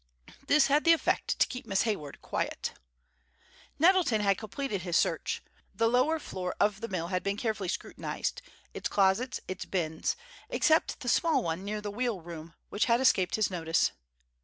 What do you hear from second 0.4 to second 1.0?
This had the